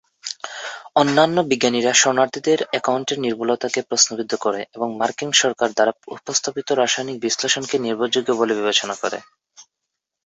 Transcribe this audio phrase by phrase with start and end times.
[0.95, 7.63] অন্যান্য বিজ্ঞানীরা শরণার্থীদের অ্যাকাউন্টের নির্ভুলতা কে প্রশ্নবিদ্ধ করে এবং মার্কিন সরকার দ্বারা উপস্থাপিত রাসায়নিক বিশ্লেষণ
[7.65, 9.17] কে নির্ভরযোগ্য বলে বিবেচনা করে।